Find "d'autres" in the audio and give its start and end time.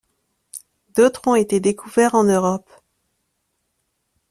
0.95-1.27